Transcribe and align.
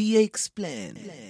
DX 0.00 0.48
plan. 0.54 0.94
plan. 0.94 1.29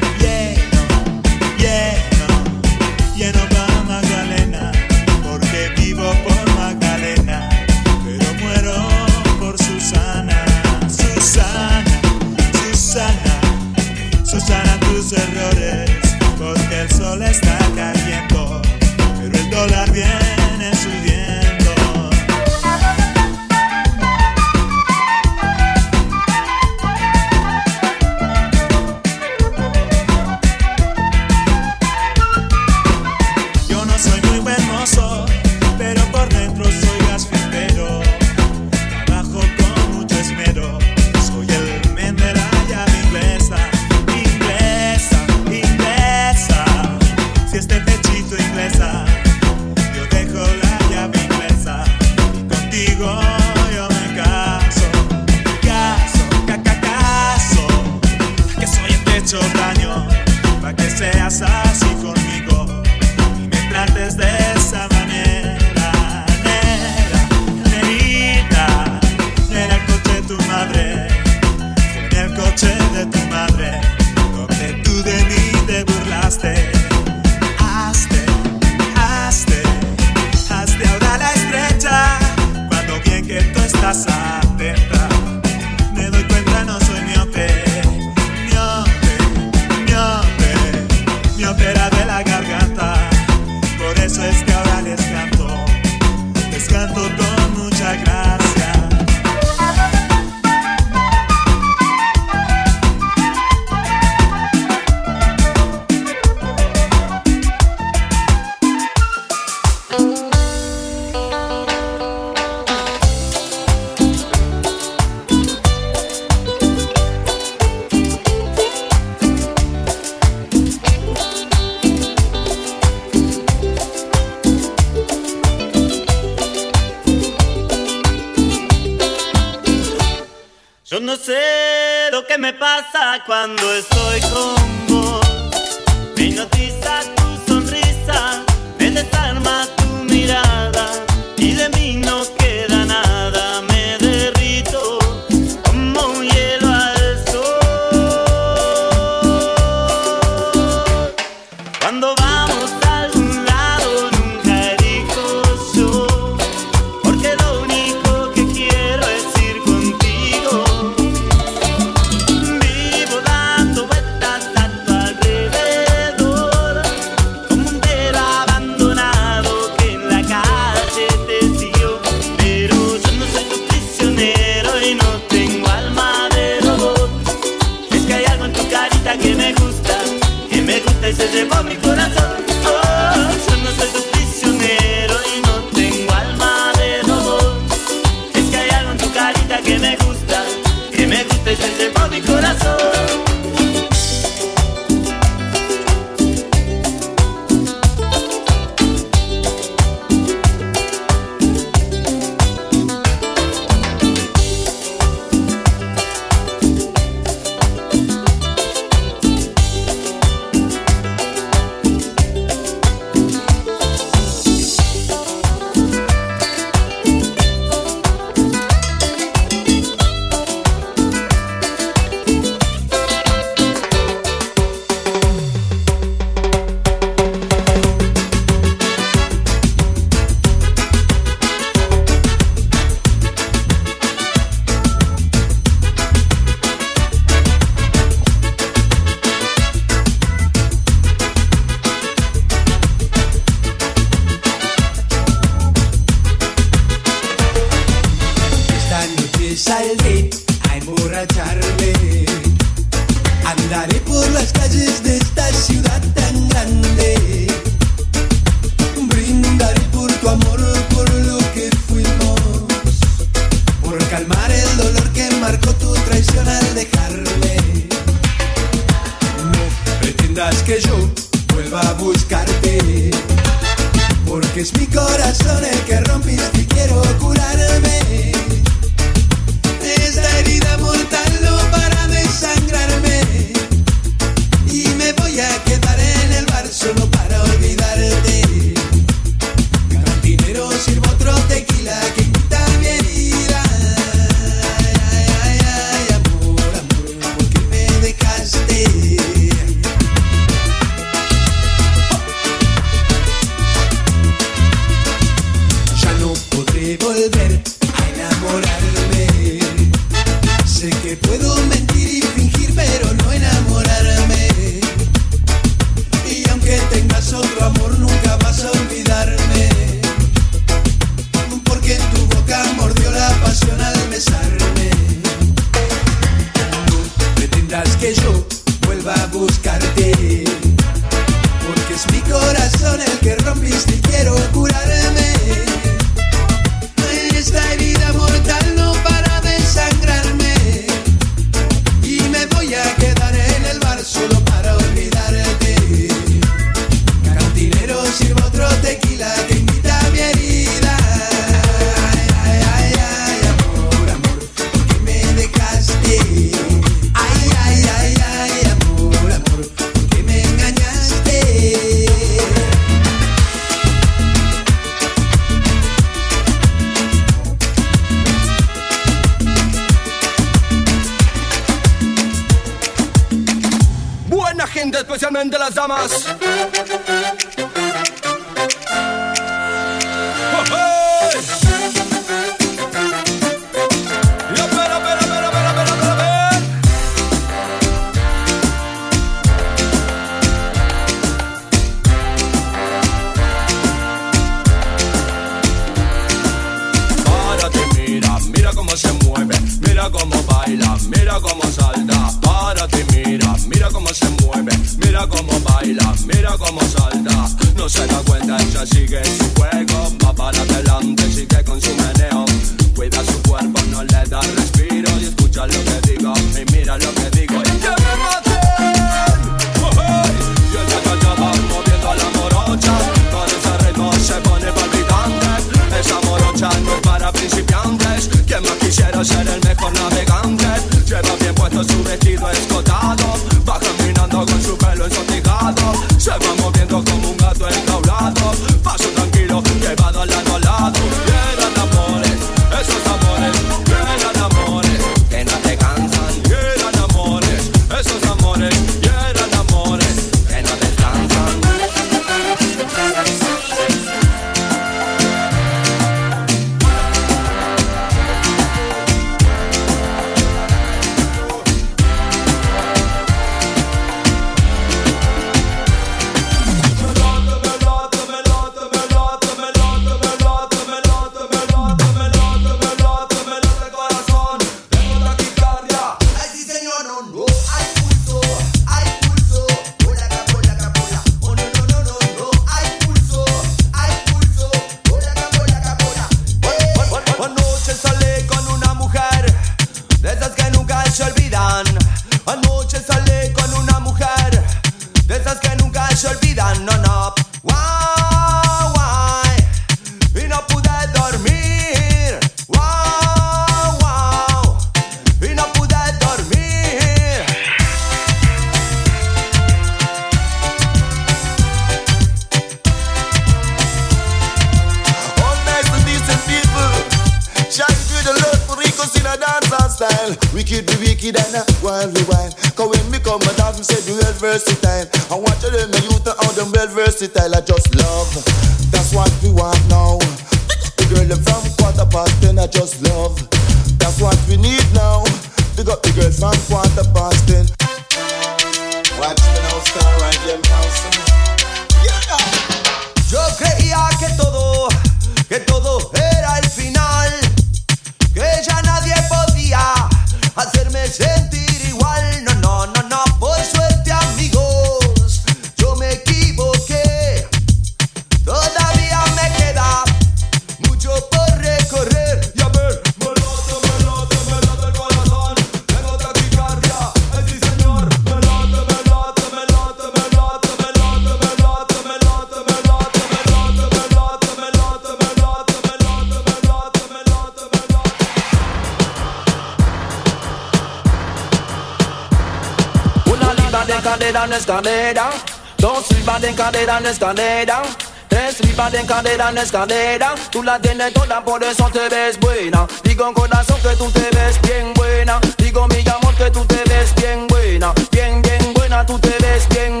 Libra 583.82 583.96
de 583.96 584.02
cadera 584.02 584.46
no 584.46 584.54
es 584.54 584.64
cadera. 584.64 585.30
Dos 585.76 586.08
libras 586.12 586.40
de 586.40 586.54
cadera 586.54 587.00
no 587.00 587.08
es 587.08 587.18
cadera. 587.18 587.82
Tres 588.28 588.60
libras 588.60 588.92
de 588.92 589.04
cadera 589.04 589.50
no 589.50 589.60
es 589.60 589.72
cadera. 589.72 590.34
Tú 590.52 590.62
la 590.62 590.78
tienes 590.78 591.12
toda, 591.12 591.44
por 591.44 591.64
eso 591.64 591.90
te 591.90 592.08
ves 592.08 592.38
buena. 592.38 592.86
Digo 593.02 593.34
corazón 593.34 593.80
que 593.82 593.96
tú 593.96 594.08
te 594.12 594.30
ves 594.36 594.60
bien 594.62 594.94
buena. 594.94 595.40
Digo 595.58 595.88
mi 595.88 596.08
amor 596.08 596.34
que 596.36 596.50
tú 596.50 596.64
te 596.64 596.80
ves 596.88 597.12
bien 597.16 597.48
buena. 597.48 597.92
Bien, 598.12 598.40
bien 598.40 598.72
buena, 598.72 599.04
tú 599.04 599.18
te 599.18 599.34
ves. 599.40 599.68
Bien, 599.70 600.00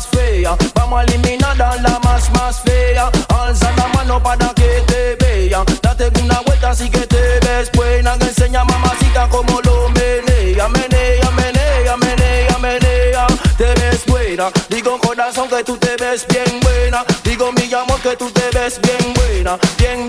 más 0.00 0.06
fea. 0.08 0.56
Vamos 0.74 1.00
a 1.00 1.04
eliminar 1.04 1.56
la 1.56 1.98
más 2.02 2.30
más 2.32 2.60
fea. 2.60 3.10
Alza 3.28 3.70
la 3.76 3.86
mano 3.88 4.22
para 4.22 4.48
que 4.54 4.82
te 4.86 5.16
vean. 5.20 5.64
Date 5.82 6.10
una 6.22 6.40
vuelta 6.40 6.70
así 6.70 6.88
que 6.88 7.06
te 7.06 7.40
ves 7.44 7.70
buena. 7.72 8.14
Enseña 8.14 8.64
mamacita 8.64 9.28
como 9.28 9.60
lo 9.60 9.88
menea. 9.90 10.68
Menea, 10.68 11.30
menea, 11.32 11.96
menea, 11.96 12.58
menea. 12.58 13.26
Te 13.58 13.74
ves 13.74 14.04
buena. 14.06 14.50
Digo 14.68 14.98
corazón 14.98 15.48
que 15.48 15.62
tú 15.64 15.76
te 15.76 15.96
ves 15.96 16.26
bien 16.28 16.60
buena. 16.60 17.04
Digo 17.24 17.52
mi 17.52 17.72
amor 17.72 18.00
que 18.00 18.16
tú 18.16 18.30
te 18.30 18.48
ves 18.58 18.80
bien 18.80 19.14
buena. 19.14 19.58
Bien, 19.76 20.08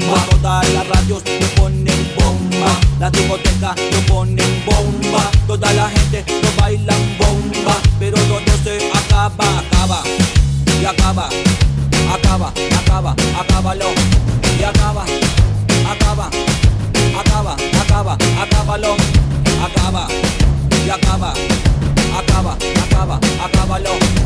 bomba. 0.00 0.26
Todas 0.30 0.72
las 0.72 0.88
radios 0.88 1.22
lo 1.40 1.62
ponen 1.62 2.14
bomba, 2.16 2.80
las 2.98 3.12
discotecas 3.12 3.74
lo 3.92 4.14
ponen 4.14 4.64
bomba. 4.64 5.30
Toda 5.46 5.72
la 5.72 5.88
gente 5.88 6.24
lo 6.42 6.62
bailan 6.62 7.16
bomba, 7.18 7.76
pero 7.98 8.16
todo 8.16 8.56
se 8.64 8.90
acaba, 8.92 9.58
acaba. 9.58 10.02
Y 10.80 10.84
acaba, 10.84 11.28
acaba, 12.14 12.52
acaba, 12.78 13.16
acábalo. 13.38 13.86
Y 14.58 14.62
acaba, 14.62 15.04
acaba, 15.90 16.30
acaba, 17.18 17.56
acaba, 17.80 18.18
acábalo, 18.42 18.96
acaba 19.64 20.08
y 20.86 20.90
acaba, 20.90 21.32
acaba, 22.18 22.56
acaba, 22.82 23.20
acábalo 23.44 24.19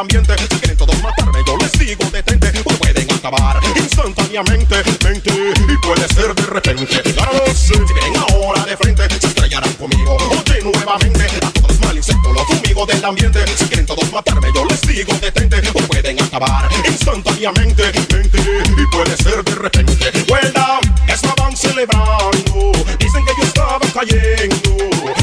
ambiente. 0.00 0.34
Si 0.38 0.58
quieren 0.58 0.76
todos 0.76 1.00
matarme, 1.02 1.40
yo 1.46 1.56
les 1.58 1.72
digo 1.72 2.10
detente, 2.10 2.50
o 2.64 2.70
pueden 2.74 3.10
acabar 3.12 3.60
instantáneamente, 3.76 4.76
mente, 5.04 5.30
y 5.30 5.76
puede 5.86 6.08
ser 6.08 6.34
de 6.34 6.46
repente. 6.46 7.02
Claro. 7.12 7.32
Si 7.54 7.74
vienen 7.74 8.16
ahora 8.16 8.64
de 8.64 8.76
frente, 8.78 9.06
se 9.20 9.26
estrellarán 9.26 9.72
conmigo. 9.74 10.16
Oye, 10.16 10.62
nuevamente 10.62 11.24
a 11.44 11.50
todos 11.50 11.70
los 11.70 11.80
mal 11.80 11.96
insectos, 11.96 12.32
los 12.32 12.50
amigos 12.58 12.88
del 12.88 13.04
ambiente. 13.04 13.44
Si 13.56 13.66
quieren 13.66 13.84
todos 13.84 14.10
matarme, 14.10 14.48
yo 14.54 14.64
les 14.64 14.80
digo 14.82 15.12
detente, 15.20 15.60
o 15.68 15.80
pueden 15.86 16.22
acabar 16.22 16.68
instantáneamente, 16.88 17.92
mente, 18.10 18.38
y 18.78 18.86
puede 18.86 19.16
ser 19.18 19.44
de 19.44 19.54
repente. 19.54 20.10
Down, 20.54 20.80
estaban 21.08 21.54
celebrando, 21.54 22.72
dicen 22.98 23.24
que 23.26 23.32
yo 23.38 23.44
estaba 23.44 23.78
cayendo, 23.92 24.70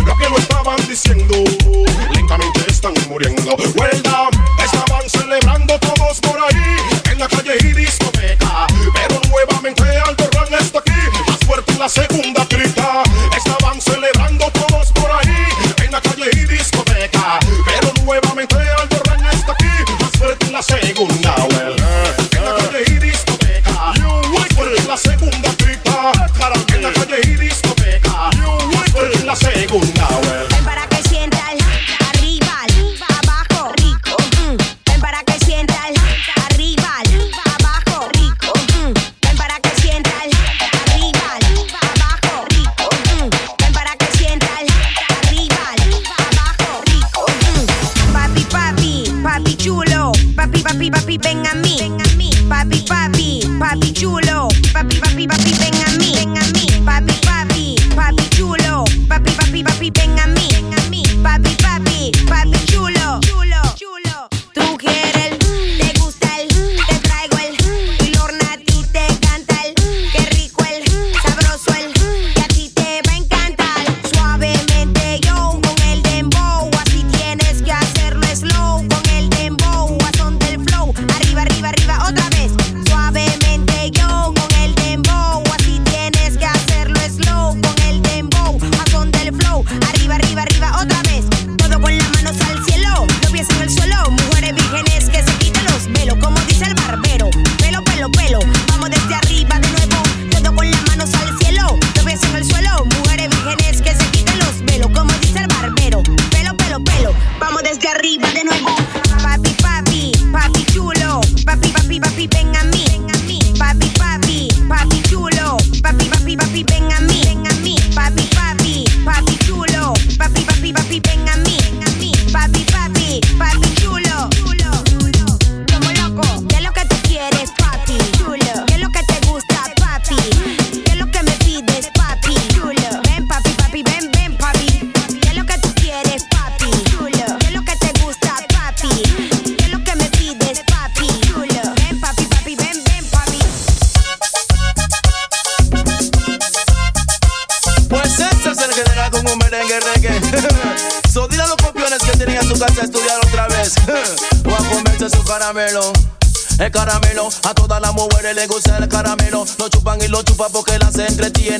lo 0.06 0.18
que 0.18 0.30
lo 0.30 0.38
estaban 0.38 0.78
diciendo, 0.88 1.36
lentamente 2.14 2.62
están 2.68 2.94
muriendo. 3.10 3.56
Well 3.76 4.07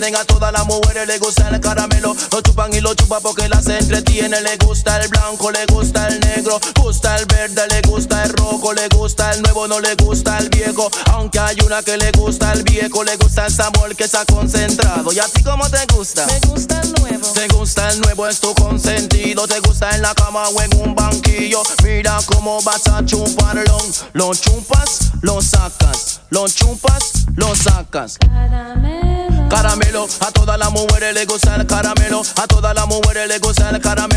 entretienen. 0.08 0.16
A 0.16 0.26
todas 0.26 0.52
las 0.52 0.66
mujeres 0.66 1.08
les 1.08 1.20
gusta 1.20 1.50
el 1.50 1.60
caramelo. 1.60 2.16
Lo 2.32 2.42
chupan 2.42 2.74
y 2.74 2.82
lo 2.82 2.94
chupan 2.94 3.22
porque 3.22 3.48
las 3.50 3.68
entretienen. 3.68 4.44
Le 4.44 4.58
gusta 4.58 4.98
el 5.02 5.10
blanco, 5.10 5.52
le 5.52 5.66
gusta 5.66 6.08
el 6.08 6.20
negro. 6.20 6.60
Gusta 6.80 7.16
el 7.18 7.26
verde, 7.26 7.68
le 7.68 7.82
gusta 7.82 8.24
el 8.24 8.34
rojo. 8.34 8.74
Le 8.74 8.88
gusta 8.90 9.32
el 9.32 9.42
nuevo, 9.42 9.68
no 9.68 9.80
le 9.80 9.96
gusta 9.96 10.38
el 10.40 10.50
viejo. 10.50 10.90
Aunque 11.12 11.40
hay 11.40 11.58
una 11.66 11.82
que 11.84 11.98
le 11.98 12.12
gusta 12.12 12.52
el 12.54 12.64
viejo. 12.64 13.04
Le 13.04 13.18
gusta 13.18 13.46
el 13.46 13.54
sabor 13.54 13.96
que 13.96 14.06
está 14.06 14.26
concentrado. 14.26 15.12
¿Y 15.12 15.20
a 15.20 15.26
ti 15.26 15.44
cómo 15.44 15.70
te 15.70 15.86
gusta? 15.94 16.26
Me 16.28 16.40
gusta 16.48 16.82
el 16.82 16.94
nuevo. 16.94 17.28
Te 17.34 17.48
gusta 17.48 17.90
el 17.92 18.02
nuevo, 18.02 18.28
es 18.28 18.40
tu 18.40 18.54
consentido. 18.54 19.48
Te 19.48 19.60
gusta 19.60 19.90
en 19.92 20.02
la 20.02 20.14
cama 20.14 20.48
o 20.50 20.62
en 20.62 20.82
un 20.82 20.96
banquillo. 20.96 21.62
Mira 21.84 22.18
cómo 22.26 22.62
vas 22.64 22.88
a 22.88 23.06
chuparlo. 23.06 23.78
Lo 24.14 24.34
chupas, 24.34 25.12
lo 25.22 25.42
sacas. 25.42 26.22
Lo 26.30 26.48
chupas, 26.48 27.26
lo 27.36 27.56
sacas. 27.56 28.18
Caramelo, 28.18 29.07
a 29.50 30.32
todas 30.32 30.60
las 30.60 30.72
mujeres 30.72 31.14
les 31.14 31.26
gusta 31.26 31.56
el 31.56 31.66
caramelo. 31.66 32.22
A 32.36 32.48
todas 32.48 32.76
las 32.76 32.88
mujeres 32.88 33.28
les 33.28 33.40
gusta 33.40 33.70
el 33.70 33.82
caramelo. 33.82 34.17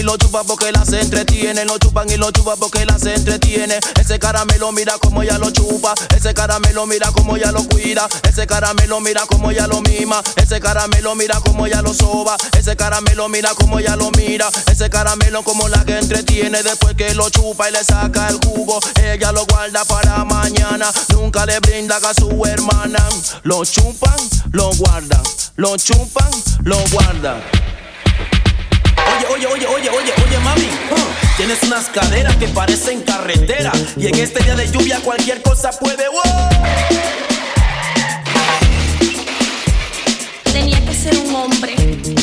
Y 0.00 0.02
lo 0.02 0.16
chupan 0.16 0.46
porque 0.46 0.72
las 0.72 0.90
entretiene. 0.94 1.66
Lo 1.66 1.76
chupan 1.76 2.08
y 2.08 2.16
lo 2.16 2.30
chupan 2.30 2.58
porque 2.58 2.86
las 2.86 3.04
entretiene. 3.04 3.78
Ese 4.00 4.18
caramelo, 4.18 4.72
mira 4.72 4.94
cómo 4.98 5.22
ya 5.22 5.36
lo 5.36 5.50
chupa. 5.50 5.92
Ese 6.16 6.32
caramelo, 6.32 6.86
mira 6.86 7.12
cómo 7.12 7.36
ya 7.36 7.52
lo 7.52 7.62
cuida. 7.64 8.08
Ese 8.22 8.46
caramelo, 8.46 9.00
mira 9.00 9.26
cómo 9.26 9.52
ya 9.52 9.66
lo 9.66 9.82
mima. 9.82 10.22
Ese 10.36 10.58
caramelo, 10.58 11.14
mira 11.16 11.38
cómo 11.40 11.66
ya 11.66 11.82
lo 11.82 11.92
soba. 11.92 12.38
Ese 12.58 12.76
caramelo, 12.76 13.28
mira 13.28 13.50
cómo 13.54 13.78
ya 13.78 13.94
lo 13.94 14.10
mira. 14.12 14.48
Ese 14.72 14.88
caramelo, 14.88 15.42
como 15.42 15.68
la 15.68 15.84
que 15.84 15.98
entretiene. 15.98 16.62
Después 16.62 16.94
que 16.94 17.14
lo 17.14 17.28
chupa 17.28 17.68
y 17.68 17.72
le 17.72 17.84
saca 17.84 18.30
el 18.30 18.38
jugo, 18.38 18.80
ella 19.02 19.32
lo 19.32 19.44
guarda 19.44 19.84
para 19.84 20.24
mañana. 20.24 20.90
Nunca 21.12 21.44
le 21.44 21.60
brinda 21.60 21.96
a 21.96 22.14
su 22.14 22.42
hermana. 22.46 23.06
Lo 23.42 23.66
chupan, 23.66 24.16
lo 24.52 24.70
guardan. 24.78 25.22
Lo 25.56 25.76
chupan, 25.76 26.30
lo 26.64 26.78
guardan 26.90 27.42
oye, 29.46 29.66
oye, 29.66 29.66
oye, 29.66 29.90
oye, 29.90 30.12
oye, 30.26 30.38
mami. 30.40 30.68
Tienes 31.36 31.62
unas 31.62 31.88
caderas 31.88 32.36
que 32.36 32.48
parecen 32.48 33.02
carretera. 33.02 33.72
Y 33.96 34.06
en 34.06 34.14
este 34.16 34.42
día 34.42 34.54
de 34.54 34.70
lluvia 34.70 35.00
cualquier 35.00 35.40
cosa 35.42 35.70
puede. 35.70 36.04
Tenía 40.52 40.84
que 40.84 40.94
ser 40.94 41.16
un 41.18 41.34
hombre. 41.34 42.19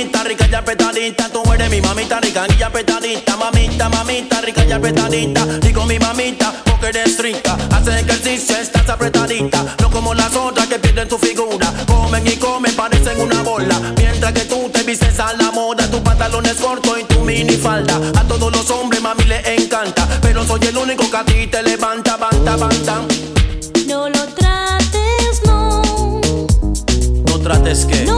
mamita 0.00 0.24
rica 0.24 0.46
y 0.50 0.54
apretadita. 0.54 1.28
Tú 1.28 1.42
eres 1.52 1.68
mi 1.68 1.80
mamita 1.82 2.20
rica 2.20 2.46
y 2.58 2.62
apretadita. 2.62 3.36
Mamita, 3.36 3.88
mamita 3.90 4.40
rica 4.40 4.64
y 4.64 4.72
apretadita. 4.72 5.44
Digo 5.60 5.84
mi 5.84 5.98
mamita 5.98 6.54
porque 6.64 6.86
eres 6.86 7.18
rica. 7.18 7.54
Haces 7.70 7.96
ejercicio, 7.96 8.56
estás 8.56 8.88
apretadita. 8.88 9.62
No 9.78 9.90
como 9.90 10.14
las 10.14 10.34
otras 10.34 10.68
que 10.68 10.78
pierden 10.78 11.06
tu 11.06 11.18
figura. 11.18 11.70
Comen 11.86 12.26
y 12.26 12.36
comen, 12.36 12.74
parecen 12.74 13.20
una 13.20 13.42
bola. 13.42 13.78
Mientras 13.98 14.32
que 14.32 14.46
tú 14.46 14.70
te 14.72 14.84
vistes 14.84 15.20
a 15.20 15.34
la 15.34 15.50
moda, 15.50 15.86
tu 15.90 16.02
pantalón 16.02 16.46
es 16.46 16.54
corto 16.54 16.96
y 16.98 17.04
tu 17.04 17.20
mini 17.20 17.56
falda. 17.56 18.00
A 18.18 18.24
todos 18.24 18.50
los 18.50 18.70
hombres, 18.70 19.02
mami, 19.02 19.24
les 19.24 19.46
encanta. 19.48 20.08
Pero 20.22 20.46
soy 20.46 20.60
el 20.66 20.78
único 20.78 21.10
que 21.10 21.16
a 21.16 21.24
ti 21.24 21.46
te 21.46 21.62
levanta, 21.62 22.16
banta, 22.16 22.56
banta. 22.56 23.02
No 23.86 24.08
lo 24.08 24.26
trates, 24.28 25.42
no. 25.44 25.82
No 27.26 27.38
trates 27.40 27.84
que. 27.84 28.09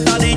pétale 0.00 0.29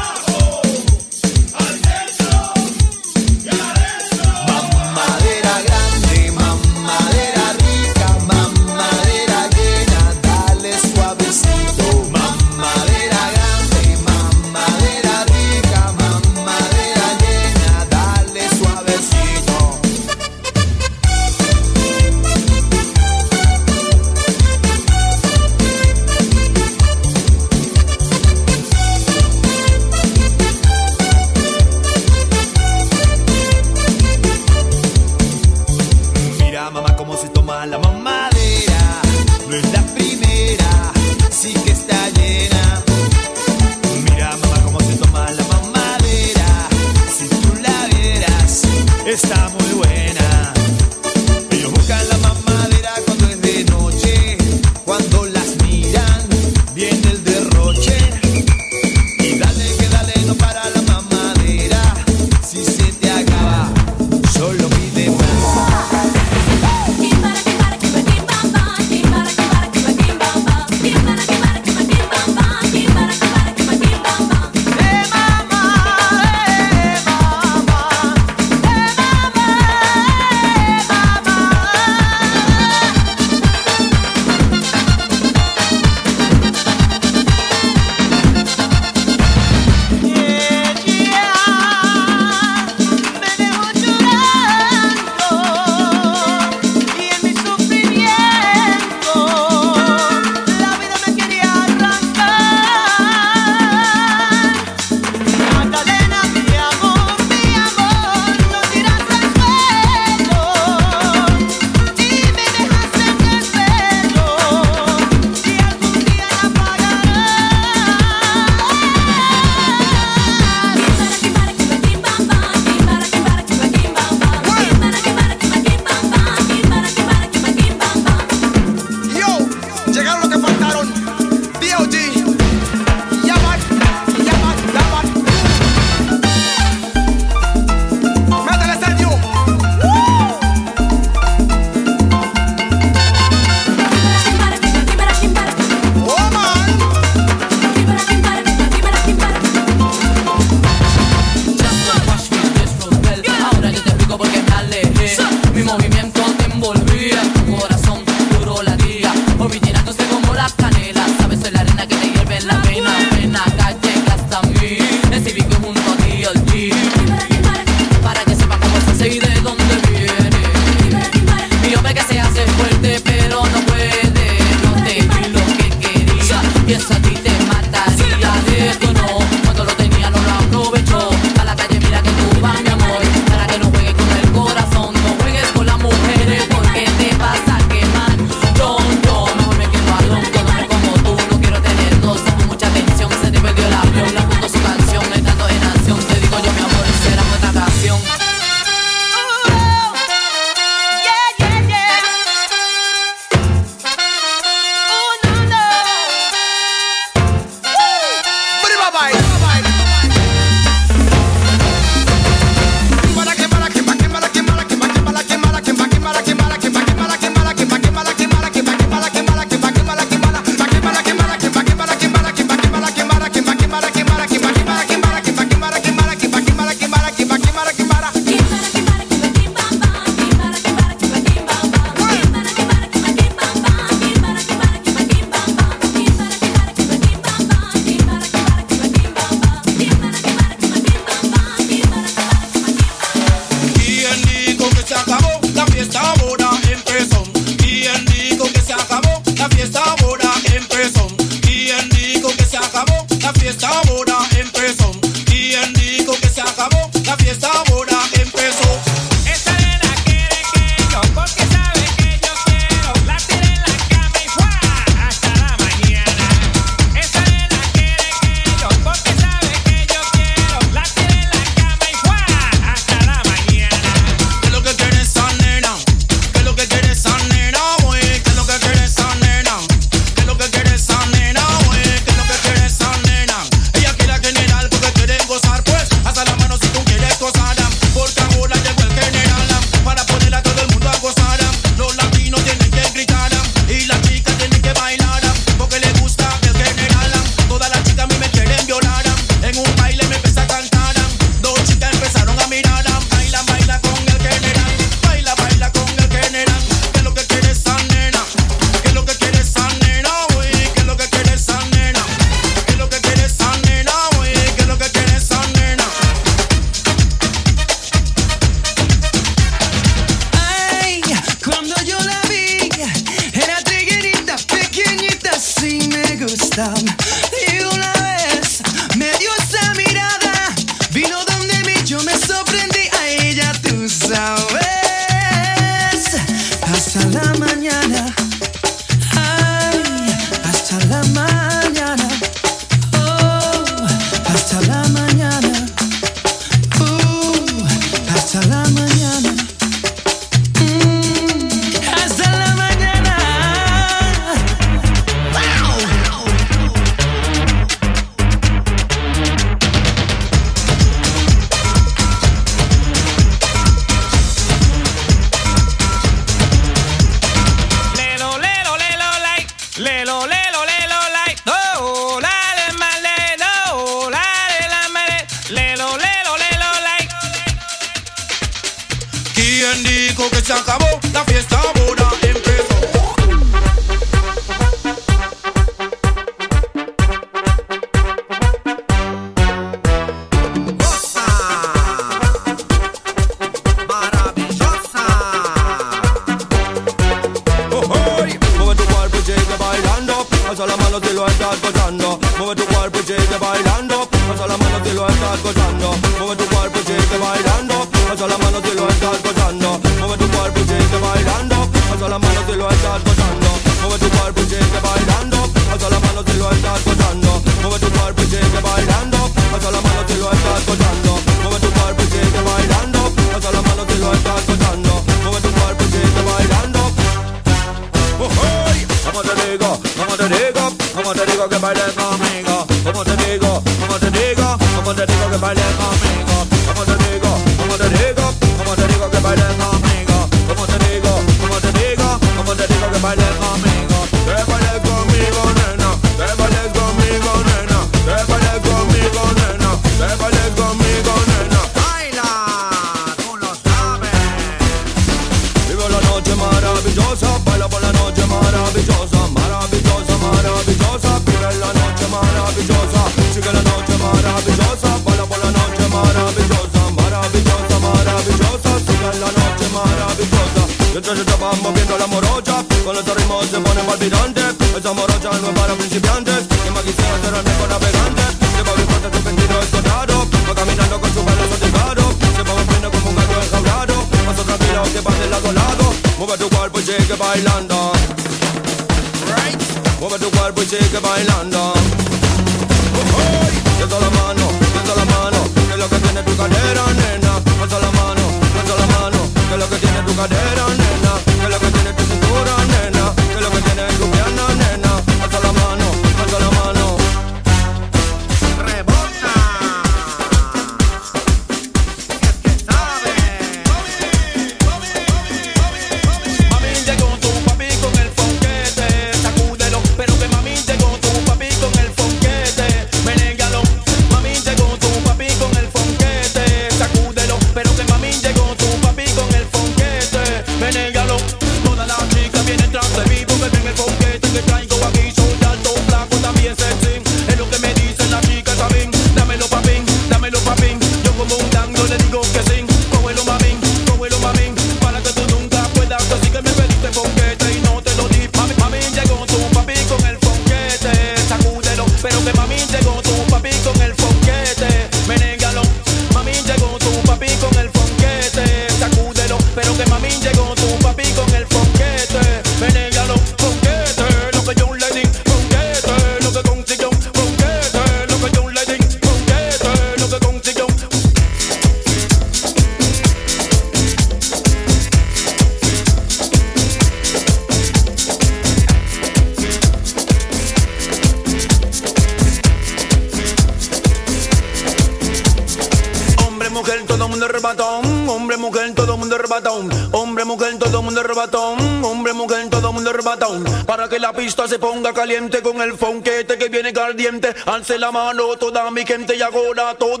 al 596.91 596.97
diente, 596.97 597.33
alce 597.45 597.79
la 597.79 597.91
mano, 597.91 598.35
toda 598.37 598.69
mi 598.69 598.85
gente 598.85 599.15
y 599.15 599.21
hago 599.21 599.53
la 599.53 599.75
toda. 599.75 600.00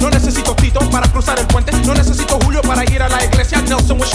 No 0.00 0.10
necesito 0.10 0.54
Tito 0.56 0.80
para 0.90 1.06
cruzar 1.08 1.38
el 1.38 1.46
puente. 1.46 1.72
No 1.86 1.94
necesito 1.94 2.38
Julio 2.44 2.62
para 2.62 2.84
ir 2.84 3.02
a 3.02 3.08
la 3.08 3.24
iglesia. 3.24 3.60
Nelson 3.62 4.00
was 4.00 4.10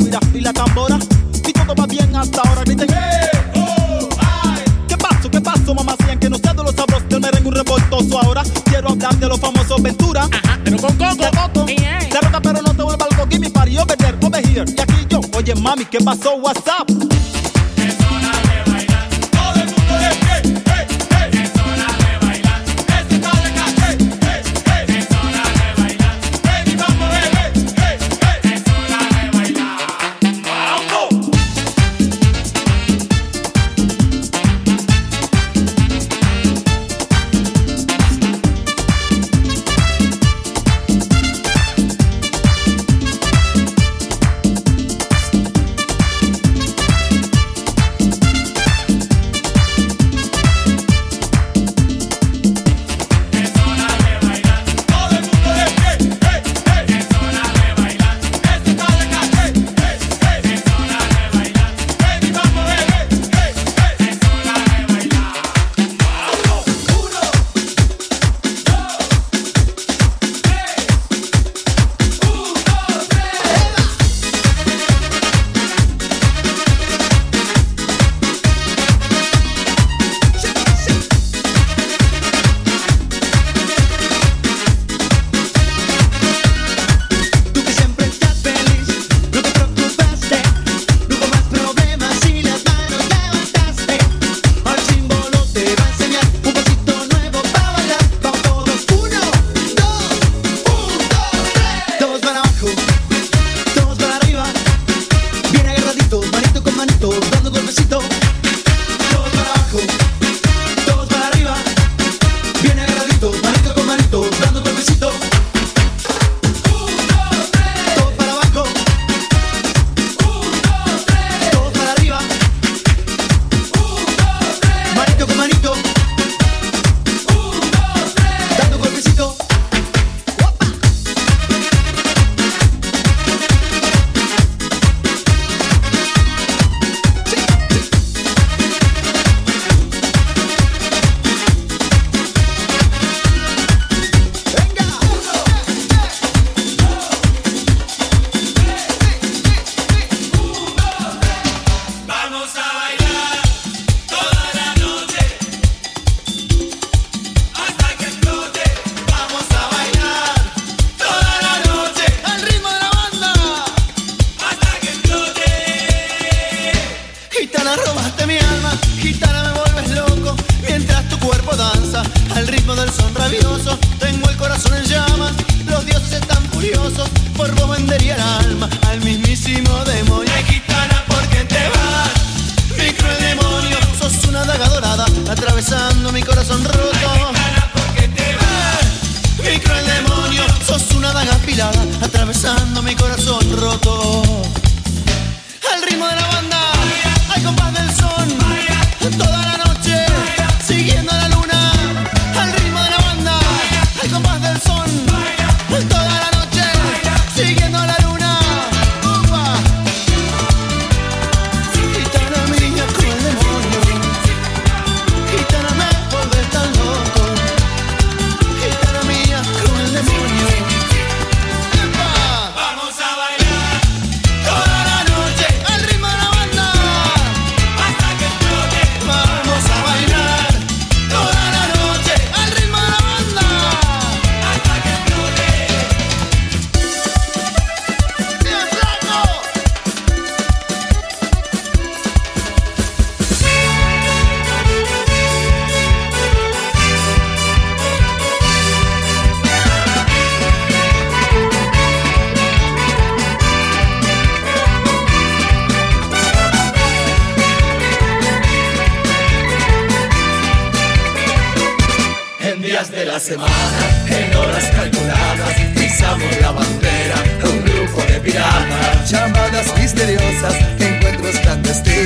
guira 0.00 0.20
y 0.34 0.40
la 0.40 0.52
tambora. 0.52 0.98
Y 1.46 1.52
todo 1.52 1.74
va 1.74 1.86
bien 1.86 2.14
hasta 2.14 2.40
ahora, 2.42 2.62
griten 2.64 2.88
hey, 2.90 3.40
oh, 3.56 4.08
¿Qué 4.88 4.96
pasó, 4.96 5.30
qué 5.30 5.40
pasó, 5.40 5.74
mamá? 5.74 5.94
Si 5.98 6.16
que 6.16 6.30
no 6.30 6.36
sé 6.36 6.48
de 6.48 6.62
los 6.62 6.74
sabros 6.74 7.08
del 7.08 7.20
merengue 7.20 7.48
un 7.48 7.54
revoltoso 7.54 8.20
ahora. 8.20 8.42
Quiero 8.64 8.90
hablar 8.90 9.16
de 9.16 9.28
los 9.28 9.40
famosos 9.40 9.82
Ventura. 9.82 10.28
Ajá, 10.30 10.58
pero 10.64 10.76
con 10.78 10.96
coco. 10.96 11.14
De 11.14 11.30
Coco. 11.30 11.66
Yeah. 11.66 11.98
De 12.00 12.20
roca, 12.20 12.40
pero 12.40 12.62
no 12.62 12.74
te 12.74 12.82
vuelva 12.82 13.06
loco. 13.10 13.26
Give 13.28 13.40
me 13.40 13.50
party 13.50 13.78
over 13.78 13.96
there, 13.96 14.16
over 14.22 14.46
here. 14.46 14.64
Y 14.66 14.80
aquí 14.80 15.06
yo, 15.08 15.20
oye 15.36 15.54
mami, 15.54 15.84
¿qué 15.86 15.98
pasó, 16.00 16.36
what's 16.36 16.62
up? 16.66 17.29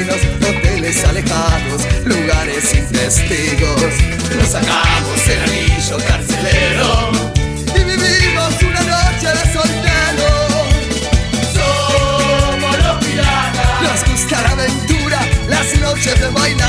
hoteles 0.02 1.04
alejados, 1.04 1.82
lugares 2.04 2.64
sin 2.64 2.84
testigos. 2.86 3.94
Nos 4.36 4.48
sacamos 4.48 5.28
el 5.28 5.40
anillo 5.42 5.98
carcelero 6.08 7.10
y 7.76 7.84
vivimos 7.84 8.54
una 8.62 8.80
noche 8.80 9.28
de 9.28 9.52
soltero. 9.52 10.30
Somos 11.54 12.78
los 12.78 13.04
piratas, 13.04 13.82
nos 13.82 14.10
gusta 14.10 14.50
aventura, 14.50 15.20
las 15.48 15.78
noches 15.78 16.20
de 16.20 16.28
vaina 16.30 16.63